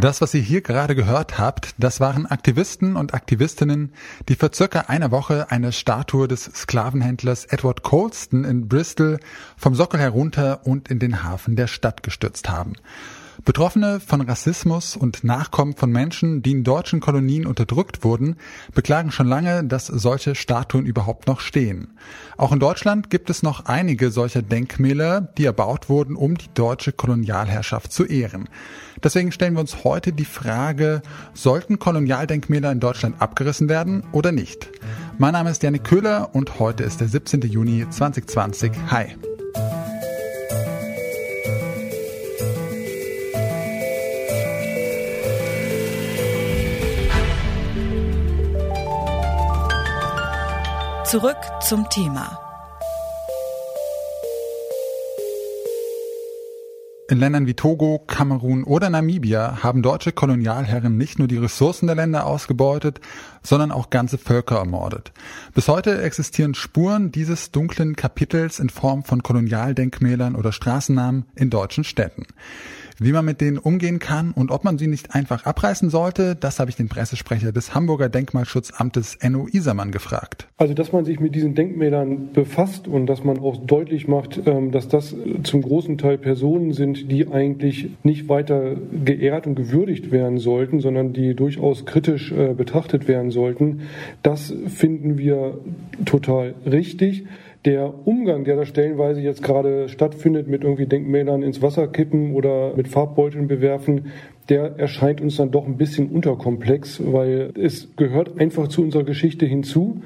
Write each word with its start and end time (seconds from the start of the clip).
Das, 0.00 0.22
was 0.22 0.32
ihr 0.32 0.40
hier 0.40 0.62
gerade 0.62 0.94
gehört 0.94 1.38
habt, 1.38 1.74
das 1.76 2.00
waren 2.00 2.24
Aktivisten 2.24 2.96
und 2.96 3.12
Aktivistinnen, 3.12 3.92
die 4.30 4.34
vor 4.34 4.50
circa 4.54 4.80
einer 4.88 5.10
Woche 5.10 5.50
eine 5.50 5.72
Statue 5.72 6.26
des 6.26 6.44
Sklavenhändlers 6.44 7.44
Edward 7.44 7.82
Colston 7.82 8.44
in 8.44 8.66
Bristol 8.66 9.20
vom 9.58 9.74
Sockel 9.74 10.00
herunter 10.00 10.60
und 10.64 10.88
in 10.88 11.00
den 11.00 11.22
Hafen 11.22 11.54
der 11.54 11.66
Stadt 11.66 12.02
gestürzt 12.02 12.48
haben. 12.48 12.72
Betroffene 13.44 14.00
von 14.00 14.20
Rassismus 14.20 14.96
und 14.96 15.24
Nachkommen 15.24 15.74
von 15.74 15.90
Menschen, 15.90 16.42
die 16.42 16.52
in 16.52 16.64
deutschen 16.64 17.00
Kolonien 17.00 17.46
unterdrückt 17.46 18.04
wurden, 18.04 18.36
beklagen 18.74 19.10
schon 19.10 19.26
lange, 19.26 19.64
dass 19.64 19.86
solche 19.86 20.34
Statuen 20.34 20.84
überhaupt 20.84 21.26
noch 21.26 21.40
stehen. 21.40 21.96
Auch 22.36 22.52
in 22.52 22.60
Deutschland 22.60 23.08
gibt 23.08 23.30
es 23.30 23.42
noch 23.42 23.66
einige 23.66 24.10
solcher 24.10 24.42
Denkmäler, 24.42 25.20
die 25.38 25.44
erbaut 25.44 25.88
wurden, 25.88 26.16
um 26.16 26.36
die 26.36 26.52
deutsche 26.54 26.92
Kolonialherrschaft 26.92 27.92
zu 27.92 28.04
ehren. 28.04 28.48
Deswegen 29.02 29.32
stellen 29.32 29.54
wir 29.54 29.60
uns 29.60 29.84
heute 29.84 30.12
die 30.12 30.24
Frage, 30.24 31.00
sollten 31.32 31.78
Kolonialdenkmäler 31.78 32.70
in 32.72 32.80
Deutschland 32.80 33.22
abgerissen 33.22 33.68
werden 33.68 34.04
oder 34.12 34.32
nicht? 34.32 34.68
Mein 35.18 35.32
Name 35.32 35.50
ist 35.50 35.62
Janik 35.62 35.84
Köhler 35.84 36.34
und 36.34 36.58
heute 36.58 36.84
ist 36.84 37.00
der 37.00 37.08
17. 37.08 37.42
Juni 37.42 37.86
2020. 37.88 38.72
Hi. 38.90 39.16
Zurück 51.10 51.38
zum 51.60 51.88
Thema. 51.88 52.38
In 57.08 57.18
Ländern 57.18 57.48
wie 57.48 57.54
Togo, 57.54 57.98
Kamerun 58.06 58.62
oder 58.62 58.90
Namibia 58.90 59.64
haben 59.64 59.82
deutsche 59.82 60.12
Kolonialherren 60.12 60.96
nicht 60.96 61.18
nur 61.18 61.26
die 61.26 61.38
Ressourcen 61.38 61.88
der 61.88 61.96
Länder 61.96 62.26
ausgebeutet, 62.26 63.00
sondern 63.42 63.72
auch 63.72 63.90
ganze 63.90 64.18
Völker 64.18 64.58
ermordet. 64.58 65.10
Bis 65.52 65.66
heute 65.66 66.00
existieren 66.00 66.54
Spuren 66.54 67.10
dieses 67.10 67.50
dunklen 67.50 67.96
Kapitels 67.96 68.60
in 68.60 68.68
Form 68.68 69.02
von 69.02 69.24
Kolonialdenkmälern 69.24 70.36
oder 70.36 70.52
Straßennamen 70.52 71.24
in 71.34 71.50
deutschen 71.50 71.82
Städten. 71.82 72.24
Wie 73.02 73.12
man 73.12 73.24
mit 73.24 73.40
denen 73.40 73.56
umgehen 73.56 73.98
kann 73.98 74.32
und 74.32 74.50
ob 74.50 74.62
man 74.62 74.76
sie 74.76 74.86
nicht 74.86 75.14
einfach 75.14 75.46
abreißen 75.46 75.88
sollte, 75.88 76.36
das 76.36 76.60
habe 76.60 76.68
ich 76.68 76.76
den 76.76 76.90
Pressesprecher 76.90 77.50
des 77.50 77.74
Hamburger 77.74 78.10
Denkmalschutzamtes 78.10 79.14
Enno 79.14 79.48
Isermann 79.50 79.90
gefragt. 79.90 80.48
Also, 80.58 80.74
dass 80.74 80.92
man 80.92 81.06
sich 81.06 81.18
mit 81.18 81.34
diesen 81.34 81.54
Denkmälern 81.54 82.34
befasst 82.34 82.86
und 82.86 83.06
dass 83.06 83.24
man 83.24 83.38
auch 83.38 83.56
deutlich 83.56 84.06
macht, 84.06 84.42
ähm, 84.44 84.70
dass 84.70 84.88
das 84.88 85.16
zum 85.44 85.62
großen 85.62 85.96
Teil 85.96 86.18
Personen 86.18 86.74
sind, 86.74 87.10
die 87.10 87.26
eigentlich 87.26 87.88
nicht 88.02 88.28
weiter 88.28 88.76
geehrt 89.02 89.46
und 89.46 89.54
gewürdigt 89.54 90.10
werden 90.12 90.36
sollten, 90.36 90.80
sondern 90.80 91.14
die 91.14 91.34
durchaus 91.34 91.86
kritisch 91.86 92.32
äh, 92.32 92.52
betrachtet 92.52 93.08
werden 93.08 93.30
sollten, 93.30 93.80
das 94.22 94.52
finden 94.66 95.16
wir 95.16 95.58
total 96.04 96.54
richtig 96.66 97.24
der 97.64 97.92
Umgang, 98.06 98.44
der 98.44 98.56
da 98.56 98.64
stellenweise 98.64 99.20
jetzt 99.20 99.42
gerade 99.42 99.88
stattfindet, 99.88 100.48
mit 100.48 100.64
irgendwie 100.64 100.86
Denkmälern 100.86 101.42
ins 101.42 101.60
Wasser 101.60 101.88
kippen 101.88 102.34
oder 102.34 102.74
mit 102.74 102.88
Farbbeuteln 102.88 103.48
bewerfen, 103.48 104.06
der 104.48 104.78
erscheint 104.78 105.20
uns 105.20 105.36
dann 105.36 105.50
doch 105.50 105.66
ein 105.66 105.76
bisschen 105.76 106.08
unterkomplex, 106.08 107.02
weil 107.04 107.52
es 107.56 107.94
gehört 107.96 108.40
einfach 108.40 108.66
zu 108.68 108.82
unserer 108.82 109.04
Geschichte 109.04 109.46
hinzu, 109.46 110.02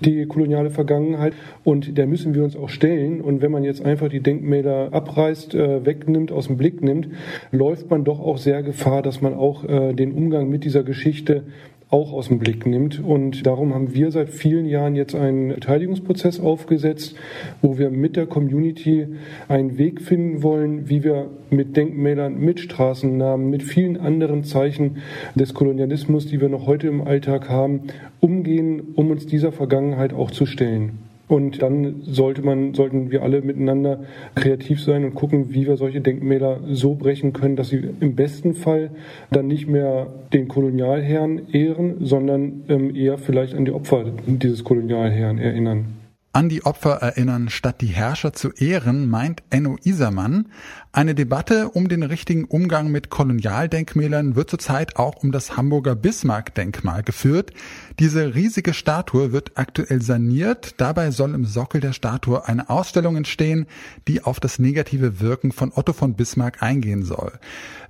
die 0.00 0.26
koloniale 0.26 0.70
Vergangenheit, 0.70 1.32
und 1.64 1.98
der 1.98 2.06
müssen 2.06 2.34
wir 2.34 2.44
uns 2.44 2.56
auch 2.56 2.68
stellen. 2.68 3.20
Und 3.20 3.40
wenn 3.40 3.50
man 3.50 3.64
jetzt 3.64 3.84
einfach 3.84 4.08
die 4.08 4.20
Denkmäler 4.20 4.90
abreißt, 4.92 5.54
äh, 5.54 5.84
wegnimmt, 5.84 6.30
aus 6.30 6.46
dem 6.46 6.58
Blick 6.58 6.82
nimmt, 6.82 7.08
läuft 7.50 7.90
man 7.90 8.04
doch 8.04 8.20
auch 8.20 8.38
sehr 8.38 8.62
Gefahr, 8.62 9.02
dass 9.02 9.20
man 9.20 9.34
auch 9.34 9.64
äh, 9.64 9.94
den 9.94 10.12
Umgang 10.12 10.48
mit 10.48 10.64
dieser 10.64 10.84
Geschichte 10.84 11.44
auch 11.90 12.12
aus 12.12 12.28
dem 12.28 12.38
Blick 12.38 12.66
nimmt. 12.66 13.02
Und 13.02 13.46
darum 13.46 13.74
haben 13.74 13.94
wir 13.94 14.10
seit 14.10 14.28
vielen 14.28 14.66
Jahren 14.66 14.94
jetzt 14.94 15.14
einen 15.14 15.48
Beteiligungsprozess 15.48 16.40
aufgesetzt, 16.40 17.16
wo 17.62 17.78
wir 17.78 17.90
mit 17.90 18.16
der 18.16 18.26
Community 18.26 19.06
einen 19.48 19.78
Weg 19.78 20.02
finden 20.02 20.42
wollen, 20.42 20.88
wie 20.88 21.02
wir 21.02 21.30
mit 21.50 21.76
Denkmälern, 21.76 22.38
mit 22.38 22.60
Straßennamen, 22.60 23.48
mit 23.48 23.62
vielen 23.62 23.96
anderen 23.96 24.44
Zeichen 24.44 24.98
des 25.34 25.54
Kolonialismus, 25.54 26.26
die 26.26 26.40
wir 26.40 26.48
noch 26.48 26.66
heute 26.66 26.88
im 26.88 27.00
Alltag 27.00 27.48
haben, 27.48 27.82
umgehen, 28.20 28.82
um 28.94 29.10
uns 29.10 29.26
dieser 29.26 29.52
Vergangenheit 29.52 30.12
auch 30.12 30.30
zu 30.30 30.44
stellen. 30.44 31.07
Und 31.28 31.60
dann 31.60 32.02
sollte 32.02 32.42
man, 32.42 32.72
sollten 32.74 33.10
wir 33.10 33.22
alle 33.22 33.42
miteinander 33.42 34.00
kreativ 34.34 34.82
sein 34.82 35.04
und 35.04 35.14
gucken, 35.14 35.52
wie 35.52 35.66
wir 35.66 35.76
solche 35.76 36.00
Denkmäler 36.00 36.60
so 36.70 36.94
brechen 36.94 37.34
können, 37.34 37.54
dass 37.54 37.68
sie 37.68 37.82
im 38.00 38.16
besten 38.16 38.54
Fall 38.54 38.90
dann 39.30 39.46
nicht 39.46 39.68
mehr 39.68 40.06
den 40.32 40.48
Kolonialherren 40.48 41.52
ehren, 41.52 41.96
sondern 42.00 42.64
ähm, 42.68 42.96
eher 42.96 43.18
vielleicht 43.18 43.54
an 43.54 43.66
die 43.66 43.72
Opfer 43.72 44.06
dieses 44.26 44.64
Kolonialherren 44.64 45.38
erinnern 45.38 45.97
an 46.38 46.48
die 46.48 46.64
Opfer 46.64 47.02
erinnern, 47.02 47.48
statt 47.48 47.80
die 47.80 47.88
Herrscher 47.88 48.32
zu 48.32 48.52
ehren, 48.52 49.10
meint 49.10 49.42
Enno 49.50 49.76
Isermann. 49.82 50.46
Eine 50.92 51.16
Debatte 51.16 51.70
um 51.70 51.88
den 51.88 52.04
richtigen 52.04 52.44
Umgang 52.44 52.92
mit 52.92 53.10
Kolonialdenkmälern 53.10 54.36
wird 54.36 54.48
zurzeit 54.48 54.94
auch 54.96 55.16
um 55.16 55.32
das 55.32 55.56
Hamburger 55.56 55.96
Bismarck-Denkmal 55.96 57.02
geführt. 57.02 57.50
Diese 57.98 58.36
riesige 58.36 58.72
Statue 58.72 59.32
wird 59.32 59.52
aktuell 59.56 60.00
saniert. 60.00 60.74
Dabei 60.80 61.10
soll 61.10 61.34
im 61.34 61.44
Sockel 61.44 61.80
der 61.80 61.92
Statue 61.92 62.46
eine 62.46 62.70
Ausstellung 62.70 63.16
entstehen, 63.16 63.66
die 64.06 64.22
auf 64.22 64.38
das 64.38 64.60
negative 64.60 65.18
Wirken 65.18 65.50
von 65.50 65.72
Otto 65.74 65.92
von 65.92 66.14
Bismarck 66.14 66.62
eingehen 66.62 67.02
soll. 67.02 67.32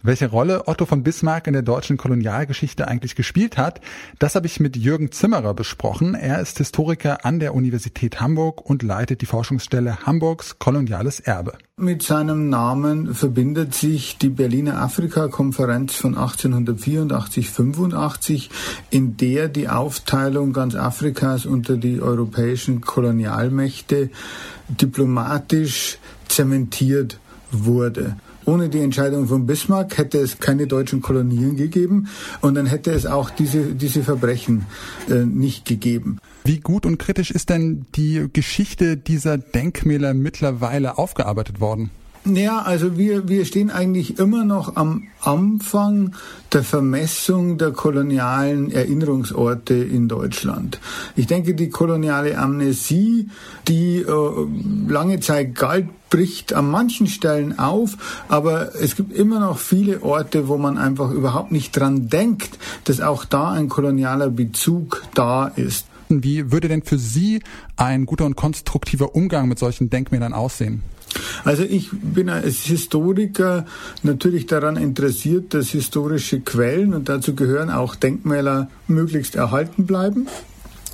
Welche 0.02 0.28
Rolle 0.28 0.68
Otto 0.68 0.86
von 0.86 1.02
Bismarck 1.02 1.48
in 1.48 1.52
der 1.52 1.62
deutschen 1.62 1.96
Kolonialgeschichte 1.96 2.88
eigentlich 2.88 3.14
gespielt 3.14 3.58
hat, 3.58 3.80
das 4.18 4.36
habe 4.36 4.46
ich 4.46 4.60
mit 4.60 4.76
Jürgen 4.76 5.12
Zimmerer 5.12 5.54
besprochen. 5.54 6.14
Er 6.14 6.40
ist 6.40 6.58
Historiker 6.58 7.24
an 7.24 7.40
der 7.40 7.54
Universität 7.54 8.20
Hamburg 8.20 8.37
und 8.38 8.82
leitet 8.82 9.20
die 9.20 9.26
Forschungsstelle 9.26 10.06
Hamburgs 10.06 10.58
koloniales 10.58 11.20
Erbe. 11.20 11.52
Mit 11.76 12.02
seinem 12.02 12.48
Namen 12.48 13.14
verbindet 13.14 13.74
sich 13.74 14.16
die 14.18 14.30
Berliner 14.30 14.80
Afrika-Konferenz 14.80 15.94
von 15.94 16.16
1884-85, 16.16 18.48
in 18.90 19.16
der 19.16 19.46
die 19.48 19.68
Aufteilung 19.68 20.52
ganz 20.52 20.74
Afrikas 20.74 21.46
unter 21.46 21.76
die 21.76 22.00
europäischen 22.00 22.80
Kolonialmächte 22.80 24.10
diplomatisch 24.68 25.98
zementiert 26.28 27.20
wurde. 27.50 28.16
Ohne 28.48 28.70
die 28.70 28.80
Entscheidung 28.80 29.28
von 29.28 29.44
Bismarck 29.44 29.98
hätte 29.98 30.16
es 30.16 30.38
keine 30.38 30.66
deutschen 30.66 31.02
Kolonien 31.02 31.56
gegeben 31.56 32.08
und 32.40 32.54
dann 32.54 32.64
hätte 32.64 32.92
es 32.92 33.04
auch 33.04 33.28
diese, 33.28 33.74
diese 33.74 34.02
Verbrechen 34.02 34.64
äh, 35.10 35.26
nicht 35.26 35.66
gegeben. 35.66 36.18
Wie 36.44 36.58
gut 36.58 36.86
und 36.86 36.96
kritisch 36.96 37.30
ist 37.30 37.50
denn 37.50 37.84
die 37.94 38.26
Geschichte 38.32 38.96
dieser 38.96 39.36
Denkmäler 39.36 40.14
mittlerweile 40.14 40.96
aufgearbeitet 40.96 41.60
worden? 41.60 41.90
Ja, 42.34 42.58
also 42.60 42.98
wir, 42.98 43.28
wir 43.28 43.44
stehen 43.46 43.70
eigentlich 43.70 44.18
immer 44.18 44.44
noch 44.44 44.76
am 44.76 45.04
Anfang 45.20 46.14
der 46.52 46.62
Vermessung 46.62 47.56
der 47.56 47.70
kolonialen 47.72 48.70
Erinnerungsorte 48.70 49.74
in 49.74 50.08
Deutschland. 50.08 50.78
Ich 51.16 51.26
denke, 51.26 51.54
die 51.54 51.70
koloniale 51.70 52.36
Amnesie, 52.36 53.28
die 53.66 53.98
äh, 53.98 54.46
lange 54.88 55.20
Zeit 55.20 55.54
galt, 55.54 55.88
bricht 56.10 56.52
an 56.52 56.70
manchen 56.70 57.06
Stellen 57.06 57.58
auf, 57.58 58.24
aber 58.28 58.74
es 58.74 58.96
gibt 58.96 59.12
immer 59.12 59.40
noch 59.40 59.58
viele 59.58 60.02
Orte, 60.02 60.48
wo 60.48 60.56
man 60.56 60.78
einfach 60.78 61.10
überhaupt 61.10 61.52
nicht 61.52 61.76
dran 61.76 62.08
denkt, 62.08 62.58
dass 62.84 63.00
auch 63.00 63.24
da 63.24 63.50
ein 63.50 63.68
kolonialer 63.68 64.30
Bezug 64.30 65.02
da 65.14 65.48
ist. 65.48 65.87
Wie 66.08 66.50
würde 66.50 66.68
denn 66.68 66.82
für 66.82 66.98
Sie 66.98 67.40
ein 67.76 68.06
guter 68.06 68.26
und 68.26 68.36
konstruktiver 68.36 69.14
Umgang 69.14 69.48
mit 69.48 69.58
solchen 69.58 69.90
Denkmälern 69.90 70.32
aussehen? 70.32 70.82
Also 71.44 71.62
ich 71.62 71.90
bin 71.92 72.28
als 72.28 72.64
Historiker 72.64 73.64
natürlich 74.02 74.46
daran 74.46 74.76
interessiert, 74.76 75.54
dass 75.54 75.68
historische 75.70 76.40
Quellen 76.40 76.94
und 76.94 77.08
dazu 77.08 77.34
gehören 77.34 77.70
auch 77.70 77.94
Denkmäler 77.94 78.68
möglichst 78.86 79.34
erhalten 79.34 79.86
bleiben. 79.86 80.28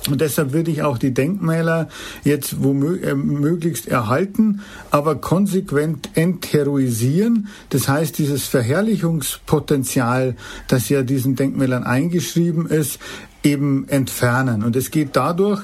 Und 0.09 0.21
deshalb 0.21 0.53
würde 0.53 0.69
ich 0.69 0.83
auch 0.83 0.99
die 0.99 1.13
Denkmäler 1.13 1.89
jetzt 2.23 2.53
äh, 2.53 3.89
erhalten, 3.89 4.61
aber 4.91 5.15
konsequent 5.15 6.09
entheroisieren. 6.13 7.47
Das 7.69 7.87
heißt, 7.87 8.17
dieses 8.19 8.45
Verherrlichungspotenzial, 8.45 10.35
das 10.67 10.89
ja 10.89 11.01
diesen 11.01 11.35
Denkmälern 11.35 11.83
eingeschrieben 11.83 12.67
ist, 12.67 12.99
eben 13.45 13.87
entfernen. 13.87 14.63
Und 14.63 14.75
es 14.75 14.91
geht 14.91 15.15
dadurch, 15.15 15.61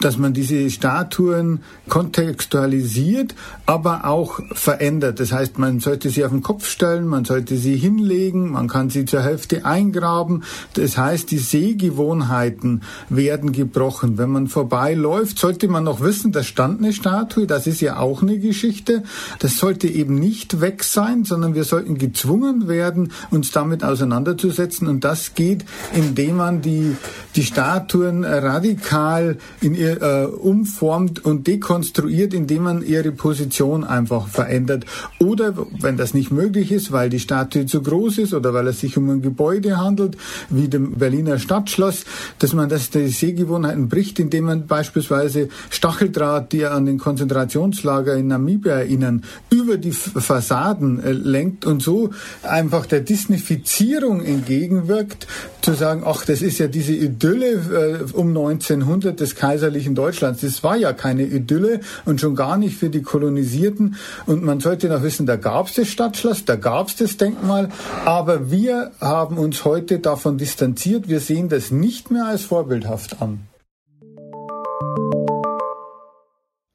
dass 0.00 0.18
man 0.18 0.34
diese 0.34 0.68
Statuen 0.70 1.60
kontextualisiert, 1.88 3.34
aber 3.66 4.06
auch 4.06 4.40
verändert. 4.52 5.20
Das 5.20 5.32
heißt, 5.32 5.58
man 5.58 5.80
sollte 5.80 6.10
sie 6.10 6.24
auf 6.24 6.30
den 6.30 6.42
Kopf 6.42 6.66
stellen, 6.66 7.06
man 7.06 7.24
sollte 7.24 7.56
sie 7.56 7.76
hinlegen, 7.76 8.50
man 8.50 8.68
kann 8.68 8.90
sie 8.90 9.04
zur 9.04 9.22
Hälfte 9.22 9.64
eingraben. 9.64 10.44
Das 10.74 10.98
heißt, 10.98 11.30
die 11.30 11.38
Sehgewohnheiten 11.38 12.82
werden 13.08 13.52
gebrochen. 13.52 14.18
Wenn 14.18 14.30
man 14.30 14.48
vorbeiläuft, 14.48 15.38
sollte 15.38 15.68
man 15.68 15.84
noch 15.84 16.00
wissen, 16.00 16.32
da 16.32 16.42
stand 16.42 16.80
eine 16.80 16.92
Statue, 16.92 17.46
das 17.46 17.66
ist 17.66 17.80
ja 17.80 17.98
auch 17.98 18.22
eine 18.22 18.38
Geschichte. 18.38 19.04
Das 19.38 19.56
sollte 19.58 19.88
eben 19.88 20.16
nicht 20.16 20.60
weg 20.60 20.84
sein, 20.84 21.24
sondern 21.24 21.54
wir 21.54 21.64
sollten 21.64 21.98
gezwungen 21.98 22.68
werden, 22.68 23.12
uns 23.30 23.52
damit 23.52 23.84
auseinanderzusetzen. 23.84 24.88
Und 24.88 25.04
das 25.04 25.34
geht, 25.34 25.64
indem 25.94 26.36
man 26.36 26.60
die, 26.60 26.96
die 27.36 27.42
Statuen 27.44 28.24
radikal 28.24 29.38
in 29.60 29.74
äh, 29.92 30.26
umformt 30.26 31.24
und 31.24 31.46
dekonstruiert, 31.46 32.34
indem 32.34 32.64
man 32.64 32.82
ihre 32.84 33.12
Position 33.12 33.84
einfach 33.84 34.28
verändert. 34.28 34.84
Oder 35.18 35.54
wenn 35.80 35.96
das 35.96 36.14
nicht 36.14 36.30
möglich 36.30 36.72
ist, 36.72 36.92
weil 36.92 37.10
die 37.10 37.20
Statue 37.20 37.66
zu 37.66 37.82
groß 37.82 38.18
ist 38.18 38.34
oder 38.34 38.54
weil 38.54 38.66
es 38.68 38.80
sich 38.80 38.96
um 38.96 39.08
ein 39.10 39.22
Gebäude 39.22 39.78
handelt, 39.78 40.16
wie 40.50 40.68
dem 40.68 40.94
Berliner 40.94 41.38
Stadtschloss, 41.38 42.04
dass 42.38 42.52
man 42.52 42.68
das 42.68 42.90
die 42.90 43.08
Sehgewohnheiten 43.08 43.88
bricht, 43.88 44.18
indem 44.18 44.44
man 44.44 44.66
beispielsweise 44.66 45.48
Stacheldraht, 45.70 46.52
die 46.52 46.64
an 46.64 46.86
den 46.86 46.98
Konzentrationslager 46.98 48.14
in 48.16 48.28
Namibia 48.28 48.74
erinnern, 48.74 49.22
über 49.50 49.76
die 49.76 49.92
Fassaden 49.92 51.02
äh, 51.02 51.12
lenkt 51.12 51.66
und 51.66 51.82
so 51.82 52.10
einfach 52.42 52.86
der 52.86 53.00
Disneyfizierung 53.00 54.24
entgegenwirkt, 54.24 55.26
zu 55.60 55.72
sagen, 55.72 56.02
ach, 56.04 56.24
das 56.26 56.42
ist 56.42 56.58
ja 56.58 56.66
diese 56.66 56.92
Idylle 56.92 58.04
äh, 58.10 58.12
um 58.12 58.28
1900 58.28 59.18
des 59.18 59.34
kaiserlichen 59.34 59.73
Deutschlands. 59.94 60.40
Das 60.40 60.62
war 60.62 60.76
ja 60.76 60.92
keine 60.92 61.24
Idylle 61.24 61.80
und 62.04 62.20
schon 62.20 62.34
gar 62.34 62.56
nicht 62.56 62.76
für 62.76 62.90
die 62.90 63.02
Kolonisierten. 63.02 63.96
Und 64.26 64.44
man 64.44 64.60
sollte 64.60 64.88
noch 64.88 65.02
wissen, 65.02 65.26
da 65.26 65.36
gab 65.36 65.66
es 65.68 65.74
das 65.74 65.88
Stadtschloss, 65.88 66.44
da 66.44 66.56
gab 66.56 66.88
es 66.88 66.96
das 66.96 67.16
Denkmal, 67.16 67.68
aber 68.04 68.50
wir 68.50 68.92
haben 69.00 69.38
uns 69.38 69.64
heute 69.64 69.98
davon 69.98 70.38
distanziert. 70.38 71.08
Wir 71.08 71.20
sehen 71.20 71.48
das 71.48 71.70
nicht 71.70 72.10
mehr 72.10 72.26
als 72.26 72.42
vorbildhaft 72.42 73.20
an. 73.20 73.40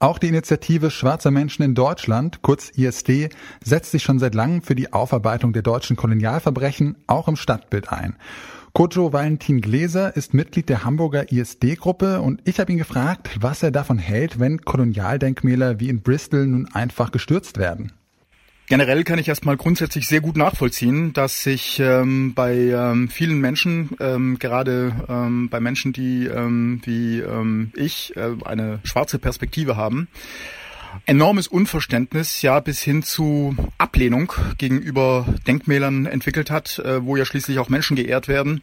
Auch 0.02 0.18
die 0.18 0.30
Initiative 0.30 0.92
Schwarzer 0.92 1.30
Menschen 1.30 1.62
in 1.63 1.75
Deutschland, 1.75 2.42
kurz 2.42 2.69
ISD, 2.69 3.30
setzt 3.62 3.92
sich 3.92 4.02
schon 4.02 4.18
seit 4.18 4.34
langem 4.34 4.62
für 4.62 4.74
die 4.74 4.94
Aufarbeitung 4.94 5.52
der 5.52 5.62
deutschen 5.62 5.98
Kolonialverbrechen 5.98 6.95
auch 7.06 7.28
im 7.28 7.36
Stadtbild 7.36 7.92
ein. 7.92 8.16
Kojo 8.74 9.12
Valentin 9.12 9.62
Gläser 9.62 10.16
ist 10.16 10.33
Mitglied 10.33 10.69
der 10.69 10.83
Hamburger 10.83 11.31
ISD-Gruppe 11.31 12.21
und 12.21 12.42
ich 12.45 12.60
habe 12.60 12.71
ihn 12.71 12.77
gefragt, 12.77 13.30
was 13.42 13.63
er 13.63 13.71
davon 13.71 13.98
hält, 13.98 14.39
wenn 14.39 14.62
Kolonialdenkmäler 14.62 15.80
wie 15.80 15.89
in 15.89 16.01
Bristol 16.01 16.45
nun 16.45 16.68
einfach 16.74 17.12
gestürzt 17.12 17.57
werden. 17.57 17.92
Generell 18.68 19.04
kann 19.04 19.18
ich 19.18 19.27
erstmal 19.27 19.57
grundsätzlich 19.57 20.07
sehr 20.07 20.21
gut 20.21 20.38
nachvollziehen, 20.38 21.12
dass 21.13 21.42
sich 21.42 21.80
ähm, 21.80 22.36
bei 22.36 22.54
ähm, 22.56 23.10
vielen 23.10 23.42
Menschen, 23.42 23.89
ähm, 24.00 24.38
gerade 24.38 24.94
ähm, 25.10 25.50
bei 25.50 25.60
Menschen, 25.60 25.92
die 25.92 26.27
ähm, 26.27 26.80
wie 26.86 27.19
ähm, 27.19 27.71
ich 27.75 28.16
äh, 28.16 28.36
eine 28.45 28.80
schwarze 28.83 29.18
Perspektive 29.18 29.75
haben, 29.75 30.07
enormes 31.06 31.47
Unverständnis, 31.47 32.41
ja 32.41 32.59
bis 32.59 32.81
hin 32.81 33.03
zu 33.03 33.56
Ablehnung 33.77 34.33
gegenüber 34.57 35.25
Denkmälern 35.47 36.06
entwickelt 36.06 36.51
hat, 36.51 36.80
äh, 36.80 37.03
wo 37.03 37.15
ja 37.15 37.25
schließlich 37.25 37.59
auch 37.59 37.69
Menschen 37.69 37.95
geehrt 37.95 38.27
werden 38.27 38.62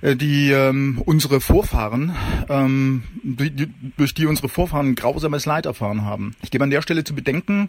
äh, 0.00 0.16
die 0.16 0.50
ähm, 0.50 1.02
unsere 1.04 1.40
Vorfahren, 1.40 2.16
ähm, 2.48 3.02
durch, 3.22 4.14
die 4.14 4.26
unsere 4.26 4.48
Vorfahren 4.48 4.94
grausames 4.94 5.46
Leid 5.46 5.66
erfahren 5.66 6.04
haben. 6.04 6.34
Ich 6.42 6.50
gebe 6.50 6.64
an 6.64 6.70
der 6.70 6.82
Stelle 6.82 7.04
zu 7.04 7.14
bedenken, 7.14 7.68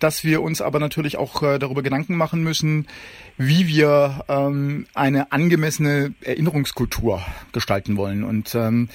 dass 0.00 0.24
wir 0.24 0.42
uns 0.42 0.60
aber 0.60 0.80
natürlich 0.80 1.16
auch 1.16 1.42
äh, 1.42 1.58
darüber 1.58 1.82
Gedanken 1.82 2.16
machen 2.16 2.42
müssen, 2.42 2.86
wie 3.38 3.68
wir 3.68 4.24
ähm, 4.28 4.86
eine 4.94 5.32
angemessene 5.32 6.14
Erinnerungskultur 6.22 7.22
gestalten 7.52 7.96
wollen. 7.96 8.24
Und 8.24 8.54
ähm, 8.54 8.88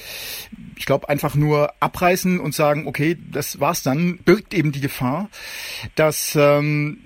ich 0.77 0.85
glaube, 0.85 1.09
einfach 1.09 1.35
nur 1.35 1.71
abreißen 1.79 2.39
und 2.39 2.53
sagen, 2.53 2.88
okay, 2.88 3.18
das 3.31 3.59
war's 3.59 3.83
dann, 3.83 4.19
birgt 4.19 4.53
eben 4.53 4.71
die 4.71 4.81
Gefahr, 4.81 5.29
dass 5.95 6.38
ähm, 6.39 7.00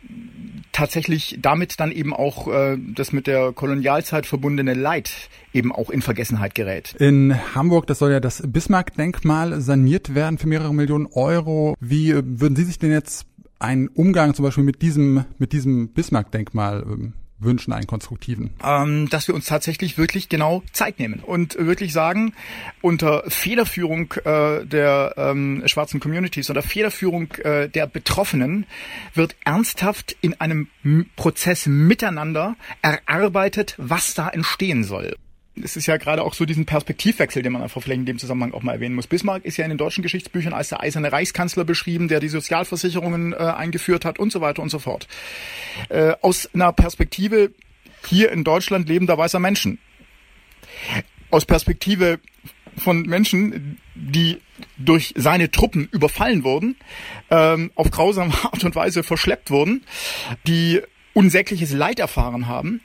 tatsächlich 0.72 1.40
damit 1.42 1.80
dann 1.80 1.92
eben 1.92 2.14
auch 2.14 2.48
äh, 2.48 2.78
das 2.96 3.14
mit 3.14 3.28
der 3.28 3.54
Kolonialzeit 3.54 4.26
verbundene 4.26 4.74
Leid 4.74 5.12
eben 5.54 5.72
auch 5.72 5.90
in 5.90 6.02
Vergessenheit 6.02 6.56
gerät. 6.56 6.96
In 7.00 7.36
Hamburg, 7.56 7.88
das 7.88 8.00
soll 8.00 8.12
ja 8.12 8.20
das 8.20 8.44
Bismarck-Denkmal 8.46 9.62
saniert 9.62 10.16
werden 10.16 10.38
für 10.38 10.48
mehrere 10.48 10.74
Millionen 10.74 11.08
Euro. 11.08 11.76
Wie 11.80 12.12
äh, 12.12 12.24
würden 12.26 12.56
Sie 12.56 12.64
sich 12.64 12.80
denn 12.80 12.92
jetzt 12.92 13.26
einen 13.60 13.88
Umgang 13.90 14.34
zum 14.34 14.44
Beispiel 14.44 14.64
mit 14.64 14.82
diesem, 14.82 15.26
mit 15.38 15.54
diesem 15.54 15.90
Bismarck-Denkmal 15.90 16.84
ähm, 16.88 17.14
wünschen, 17.42 17.74
einen 17.74 17.88
konstruktiven? 17.88 18.52
Ähm, 18.64 19.10
dass 19.10 19.28
wir 19.28 19.36
uns 19.36 19.46
tatsächlich 19.46 19.98
wirklich 19.98 20.30
genau 20.30 20.64
Zeit 20.72 21.00
nehmen 21.00 21.20
und 21.20 21.58
wirklich 21.58 21.94
sagen, 21.94 22.34
unter 22.82 23.24
Federführung 23.28 24.14
äh, 24.26 24.66
der 24.66 25.14
ähm, 25.18 25.64
schwarzen 25.66 26.00
Communities 26.00 26.50
oder 26.50 26.62
Federführung 26.62 27.32
äh, 27.44 27.70
der 27.70 27.88
Betroffenen 27.88 28.66
wird 29.14 29.36
ernsthaft 29.44 30.16
in 30.22 30.40
einem 30.40 30.68
Prozess 31.16 31.66
miteinander 31.66 32.56
erarbeitet, 32.82 33.76
was 33.78 34.14
da 34.14 34.30
entstehen 34.30 34.84
soll 34.84 35.16
es 35.56 35.76
ist 35.76 35.86
ja 35.86 35.98
gerade 35.98 36.24
auch 36.24 36.34
so 36.34 36.46
diesen 36.46 36.66
Perspektivwechsel, 36.66 37.44
den 37.44 37.52
man 37.54 37.62
einfach 37.62 37.82
vielleicht 37.82 38.00
in 38.00 38.06
dem 38.06 38.20
Zusammenhang 38.20 38.54
auch 38.54 38.64
mal 38.64 38.74
erwähnen 38.74 38.96
muss. 38.96 39.08
Bismarck 39.08 39.44
ist 39.44 39.58
ja 39.58 39.66
in 39.66 39.70
den 39.70 39.78
deutschen 39.78 40.02
Geschichtsbüchern 40.02 40.54
als 40.54 40.70
der 40.70 40.82
eiserne 40.82 41.12
Reichskanzler 41.12 41.66
beschrieben, 41.66 42.08
der 42.08 42.20
die 42.20 42.30
Sozialversicherungen 42.30 43.34
äh, 43.34 43.38
eingeführt 43.38 44.06
hat 44.06 44.18
und 44.20 44.32
so 44.32 44.42
weiter 44.42 44.62
und 44.62 44.70
so 44.70 44.80
fort. 44.80 45.08
Äh, 45.90 46.14
aus 46.22 46.50
einer 46.54 46.72
Perspektive 46.72 47.52
hier 48.08 48.32
in 48.32 48.44
Deutschland 48.44 48.88
lebender 48.88 49.18
weißer 49.18 49.40
Menschen. 49.40 49.80
Aus 51.30 51.46
Perspektive 51.46 52.20
von 52.78 53.02
Menschen, 53.04 53.78
die 53.96 54.38
durch 54.78 55.14
seine 55.18 55.52
Truppen 55.52 55.90
überfallen 55.92 56.44
wurden, 56.44 56.78
ähm, 57.30 57.72
auf 57.76 57.92
grausame 57.92 58.34
Art 58.44 58.64
und 58.64 58.76
Weise 58.76 59.04
verschleppt 59.04 59.52
wurden, 59.52 59.84
die 60.48 60.82
unsägliches 61.14 61.72
Leid 61.72 62.00
erfahren 62.00 62.48
haben, 62.48 62.82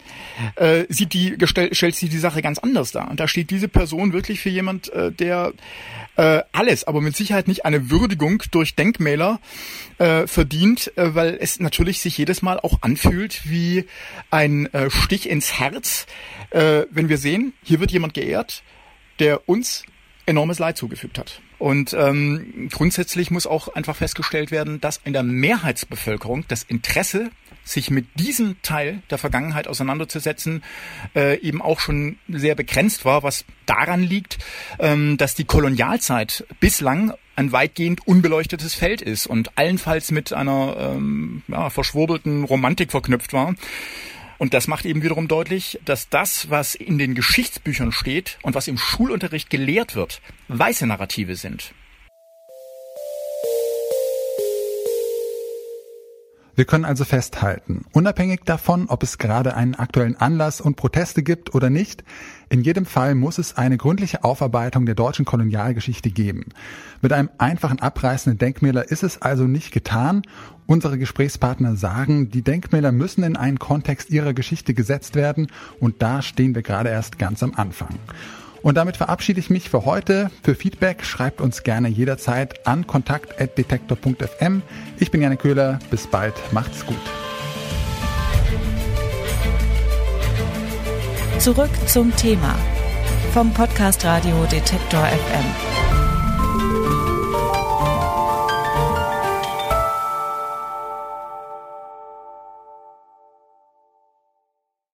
äh, 0.57 0.85
sieht 0.89 1.13
die, 1.13 1.37
stellt 1.45 1.95
sich 1.95 2.11
die 2.11 2.19
Sache 2.19 2.43
ganz 2.43 2.59
anders 2.59 2.93
dar. 2.93 3.11
Und 3.11 3.21
da 3.21 3.29
steht 3.29 3.51
diese 3.51 3.69
Person 3.69 4.13
wirklich 4.13 4.41
für 4.41 4.51
jemand, 4.51 4.93
äh, 4.93 5.13
der 5.13 5.53
äh, 6.17 6.43
alles, 6.53 6.85
aber 6.85 7.01
mit 7.01 7.17
Sicherheit 7.17 7.47
nicht 7.47 7.65
eine 7.65 7.91
Würdigung 7.91 8.43
durch 8.51 8.75
Denkmäler 8.75 9.41
äh, 9.99 10.27
verdient, 10.27 10.97
äh, 10.97 11.15
weil 11.15 11.39
es 11.41 11.61
natürlich 11.61 12.01
sich 12.01 12.17
jedes 12.19 12.43
Mal 12.43 12.59
auch 12.59 12.83
anfühlt 12.83 13.49
wie 13.49 13.85
ein 14.31 14.73
äh, 14.73 14.91
Stich 14.91 15.29
ins 15.29 15.59
Herz, 15.59 16.07
äh, 16.51 16.85
wenn 16.91 17.09
wir 17.09 17.19
sehen, 17.19 17.53
hier 17.63 17.81
wird 17.81 17.93
jemand 17.93 18.15
geehrt, 18.15 18.63
der 19.19 19.49
uns 19.49 19.85
enormes 20.27 20.59
Leid 20.59 20.77
zugefügt 20.77 21.19
hat. 21.19 21.41
Und 21.59 21.95
ähm, 21.95 22.69
grundsätzlich 22.71 23.31
muss 23.31 23.47
auch 23.47 23.69
einfach 23.69 23.97
festgestellt 23.97 24.51
werden, 24.51 24.81
dass 24.81 25.01
in 25.05 25.15
der 25.15 25.23
Mehrheitsbevölkerung 25.23 26.45
das 26.49 26.65
Interesse 26.65 27.31
sich 27.67 27.91
mit 27.91 28.07
diesem 28.15 28.63
Teil 28.63 29.03
der 29.11 29.19
Vergangenheit 29.19 29.67
auseinanderzusetzen, 29.67 30.63
äh, 31.15 31.39
eben 31.41 31.61
auch 31.61 31.81
schon 31.81 32.19
sehr 32.29 32.55
begrenzt 32.55 33.05
war, 33.05 33.23
was 33.23 33.45
daran 33.67 34.03
liegt, 34.03 34.39
ähm, 34.79 35.17
dass 35.17 35.35
die 35.35 35.45
Kolonialzeit 35.45 36.47
bislang 36.61 37.13
ein 37.35 37.53
weitgehend 37.53 38.07
unbeleuchtetes 38.07 38.75
Feld 38.75 39.03
ist 39.03 39.27
und 39.27 39.59
allenfalls 39.59 40.11
mit 40.11 40.33
einer 40.33 40.77
ähm, 40.79 41.43
ja, 41.49 41.69
verschwurbelten 41.69 42.45
Romantik 42.45 42.93
verknüpft 42.93 43.33
war. 43.33 43.55
Und 44.39 44.55
das 44.55 44.69
macht 44.69 44.85
eben 44.85 45.03
wiederum 45.03 45.29
deutlich, 45.29 45.81
dass 45.85 46.09
das, 46.09 46.51
was 46.51 46.75
in 46.75 46.99
den 46.99 47.15
Geschichtsbüchern 47.15 47.91
steht 47.91 48.39
und 48.43 48.55
was 48.55 48.69
im 48.69 48.79
Schulunterricht 48.79 49.51
gelehrt 49.51 49.95
wird, 49.95 50.21
weiße 50.49 50.87
Narrative 50.87 51.37
sind. 51.37 51.73
Wir 56.57 56.65
können 56.65 56.87
also 56.87 57.05
festhalten, 57.05 57.85
unabhängig 57.93 58.41
davon, 58.47 58.87
ob 58.89 59.03
es 59.03 59.19
gerade 59.19 59.55
einen 59.55 59.75
aktuellen 59.75 60.17
Anlass 60.17 60.63
und 60.63 60.77
Proteste 60.77 61.23
gibt 61.23 61.55
oder 61.55 61.69
nicht, 61.69 62.03
in 62.49 62.63
jedem 62.63 62.87
Fall 62.87 63.15
muss 63.15 63.37
es 63.37 63.59
eine 63.59 63.77
gründliche 63.77 64.25
Aufarbeitung 64.25 64.87
der 64.87 64.95
deutschen 64.95 65.27
Kolonialgeschichte 65.27 66.11
geben. 66.11 66.47
Mit 67.03 67.13
einem 67.13 67.29
einfachen 67.37 67.81
Abreißen 67.81 68.39
der 68.39 68.47
Denkmäler 68.47 68.91
ist 68.91 69.03
es 69.03 69.21
also 69.21 69.45
nicht 69.45 69.71
getan. 69.71 70.23
Unsere 70.65 70.97
Gesprächspartner 70.97 71.77
sagen, 71.77 72.31
die 72.31 72.43
Denkmäler 72.43 72.91
müssen 72.91 73.23
in 73.23 73.37
einen 73.37 73.59
Kontext 73.59 74.09
ihrer 74.09 74.33
Geschichte 74.33 74.73
gesetzt 74.73 75.15
werden 75.15 75.49
und 75.79 76.01
da 76.01 76.23
stehen 76.23 76.55
wir 76.55 76.63
gerade 76.63 76.89
erst 76.89 77.19
ganz 77.19 77.43
am 77.43 77.53
Anfang. 77.55 77.99
Und 78.67 78.75
damit 78.75 78.97
verabschiede 78.97 79.39
ich 79.39 79.49
mich 79.49 79.71
für 79.71 79.85
heute. 79.85 80.29
Für 80.43 80.57
Feedback 80.57 81.05
schreibt 81.05 81.41
uns 81.41 81.63
gerne 81.63 81.87
jederzeit 81.87 82.67
an 82.67 82.85
kontakt.detektor.fm. 82.85 84.63
Ich 84.99 85.13
bin 85.13 85.23
Janne 85.23 85.37
Köhler. 85.37 85.79
Bis 85.89 86.09
bald. 86.09 86.35
Macht's 86.51 86.85
gut. 86.85 86.97
Zurück 91.39 91.71
zum 91.87 92.17
Thema 92.17 92.57
vom 93.33 93.55
Podcast 93.55 94.05
Radio 94.05 94.45
Detektor 94.51 95.07
FM. 95.07 95.76